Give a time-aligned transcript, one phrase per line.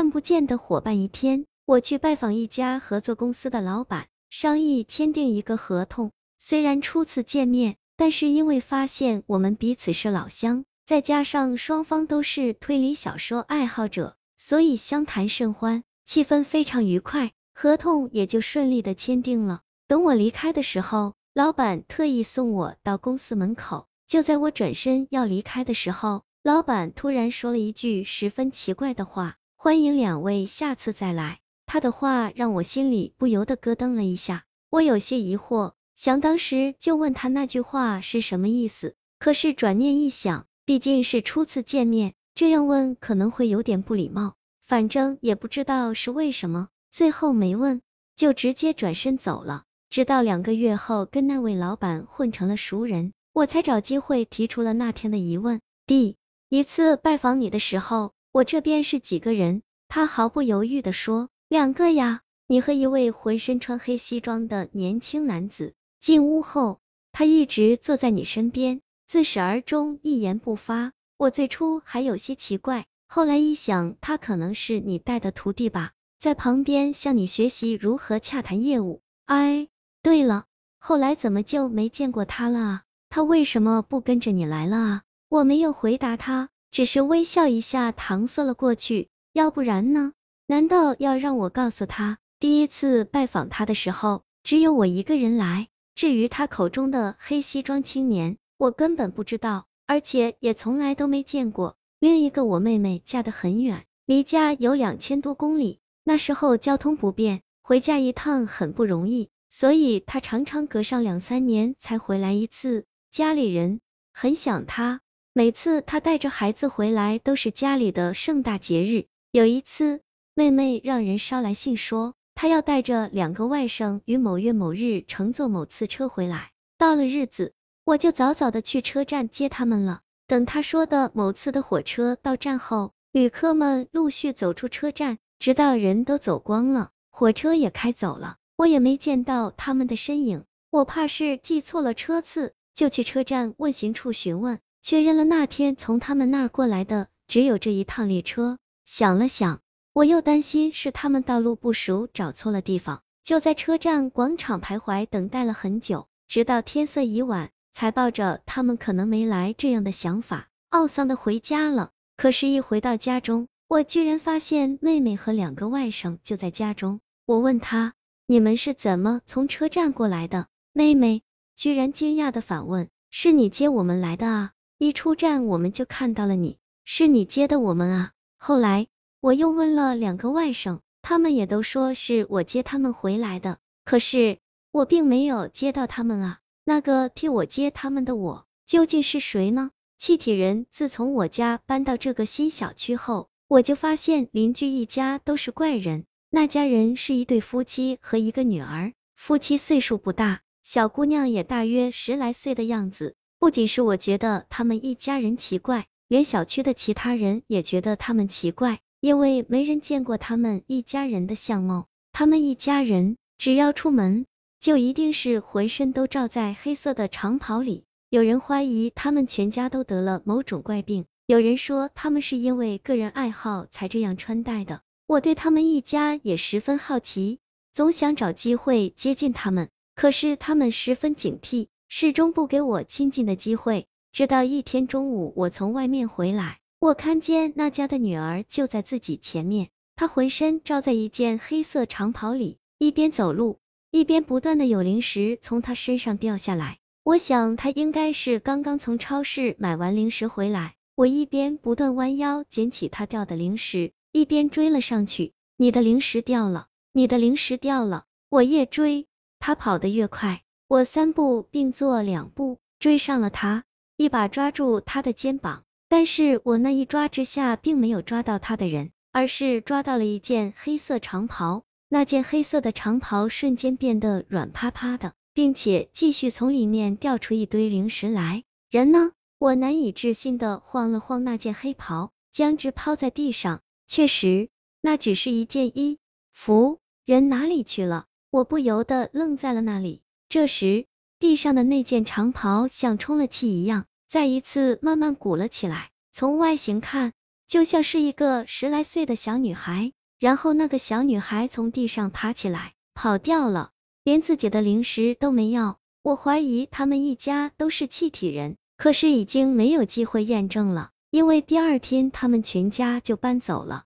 [0.00, 0.98] 看不见的伙伴。
[0.98, 6.10] 一天，我去拜访一家合作公司的老板，商议签订一个合同。
[6.38, 19.60] 虽然初次见面，但是因为发现我们彼此是老乡，再加上双方都是推理小说爱好者，所以相谈甚欢，气氛非常愉快，合同也就顺利的签订了。
[19.86, 23.86] 等我离开的时候，老板特意送我到公司门口。
[24.06, 31.38] 就在我转身要离开的时候，老板突然说了一句十分奇怪的话：“欢迎两位下次再来。”
[31.68, 35.74] 他的话让我心里不由得咯噔了一下，我有些疑惑。
[35.94, 44.32] 想当时就问他那句话是什么意思，可是转念一想，毕竟是初次见面，这样问可能会有点不礼貌，
[44.62, 47.82] 反正也不知道是为什么，最后没问，
[48.16, 49.64] 就直接转身走了。
[49.90, 55.60] 直到两个月后，跟那位老板混成了熟人，我才找机会提出了那天的疑问。
[55.86, 56.16] 第
[56.48, 59.62] 一次拜访你的时候，我这边是几个人？
[59.88, 65.74] 他毫不犹豫的说，两个呀，你和一位浑身穿黑西装的年轻男子。
[66.00, 66.78] 进屋后，
[67.10, 70.92] 他一直坐在你身边，自始而终一言不发。
[71.16, 79.02] 我最初还有些奇怪，后来一想，他可能是你带的徒弟吧，在旁边向你学习如何洽谈业务。
[79.26, 79.66] 哎，
[80.02, 80.44] 对了，
[80.78, 82.82] 后来怎么就没见过他了啊？
[83.08, 85.02] 他为什么不跟着你来了啊？
[85.28, 89.08] 我没有回答他，只是微笑一下，搪塞了过去。
[89.32, 90.12] 要不然呢？
[90.46, 95.68] 难道要让我告诉他，第一次拜访他的时候，只有我一个人来？
[95.94, 101.76] 至于他口中的黑西装青年，我根本不知道，而且也从来都没见过。
[101.98, 112.86] 另一个，我妹妹嫁得很远，离家有两千多公里，那时候交通不便，回家一趟很不容易，所以她常常隔上两三年才回来一次。
[113.10, 113.80] 家里人
[114.12, 115.00] 很想她，
[115.32, 119.06] 每次他带着孩子回来都是家里的盛大节日。
[119.30, 120.00] 有一次，
[120.34, 122.14] 妹妹让人捎来信说。
[122.34, 127.52] 她要带着两个外甥于某月某日乘坐某次车回来，到了日子，
[127.84, 130.00] 我就早早的去车站接他们了。
[130.26, 140.44] 等他说的某次的火车到站后，旅客们陆续走出车站，直到人都走光了，火车也开走了，我也没见到他们的身影。
[140.70, 148.58] 我怕是记错了车次，就去车站问行处询问，确认了那天从他们那儿过来的只有这一趟列车。
[148.84, 149.60] 想了想。
[149.92, 161.90] 我又担心是他们道路不熟，找错了地方，就在车站广场徘徊等待了很久，直到天色已晚，才抱着他们可能没来这样的想法，懊丧的回家了。
[162.16, 167.00] 可是，一回到家中，我居然发现妹妹和两个外甥就在家中。
[167.26, 167.94] 我问他，
[168.26, 170.46] 你们是怎么从车站过来的？
[170.72, 171.22] 妹妹
[171.56, 174.52] 居然惊讶的反问，是你接我们来的啊？
[174.82, 178.12] 一出站我们就看到了你，是你接的我们啊？
[178.38, 178.86] 后来。
[179.22, 184.38] 我又问了两个外甥，他们也都说是我接他们回来的，可是
[184.72, 186.38] 我并没有接到他们啊。
[186.64, 189.72] 那个替我接他们的我究竟是谁呢？
[189.98, 196.06] 气体人自从我家搬到这个新小区后，我就发现邻居一家都是怪人。
[196.30, 203.16] 那家人是一对夫妻和一个女儿，夫妻岁数不大，小姑娘也大约十来岁的样子。
[203.40, 208.80] 不仅是我觉得他们一家人奇怪，连小区的其他人也觉得他们奇怪。
[209.00, 214.26] 因为没人见过他们一家人的相貌，他们一家人只要出门，
[214.60, 217.84] 就一定是浑身都罩在黑色的长袍里。
[218.10, 224.82] 有人怀疑他们全家都得了某种怪病，有人说他们是因为个人爱好才这样穿戴的。
[225.06, 227.38] 我对他们一家也十分好奇，
[227.72, 233.88] 总想找机会接近他们，可是他们十分警惕，始终不给我亲近的机会。
[234.12, 236.60] 直到一天中午，我从外面回来。
[236.78, 243.58] 我看见那家的女儿就在自己前面，她浑身罩在一件黑色长袍里，一边走路，
[243.90, 246.78] 一边不断的有零食从她身上掉下来。
[247.02, 250.76] 我想她应该是刚刚从超市买完零食回来。
[250.94, 255.32] 我一边不断弯腰捡起她掉的零食，一边追了上去。
[255.56, 258.04] 你的零食掉了，你的零食掉了。
[258.28, 259.08] 我越追，
[259.40, 260.42] 她跑得越快。
[260.70, 263.64] 我三步并作两步追上了他，
[263.96, 265.64] 一把抓住他的肩膀。
[265.88, 271.64] 但是我那一抓之下，并没有抓到他的人，而是抓到了一件黑色长袍。
[271.88, 278.44] 那件黑色的长袍瞬间变得软趴趴的，并且继续从里面掉出一堆零食来。
[278.70, 279.10] 人呢？
[279.38, 283.60] 我难以置信的晃了晃那件黑袍，将之抛在地上。
[283.88, 284.50] 确实，
[284.80, 285.98] 那只是一件衣
[286.32, 288.06] 服，人哪里去了？
[288.30, 290.02] 我不由得愣在了那里。
[290.30, 290.86] 这时，
[291.18, 293.86] 地上的那件长袍像充了气一样。
[294.08, 297.12] 再一次慢慢鼓了起来，从外形看，
[297.48, 299.90] 就像是一个十来岁的小女孩。
[300.20, 303.70] 然后那个小女孩从地上爬起来，跑掉了，
[304.04, 305.78] 连自己的零食都没要。
[306.04, 313.82] 我怀疑他们一家都是气体人，可是已经没有机会验证了，因为第二天他们全家就搬走了。